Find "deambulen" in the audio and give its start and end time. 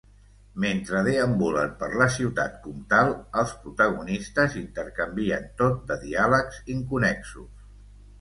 1.07-1.73